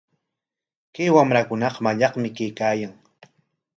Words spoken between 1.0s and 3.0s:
wamrakunaqa mallaqmi kaykaayan.